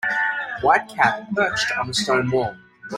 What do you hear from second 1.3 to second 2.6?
perched on a stone wall.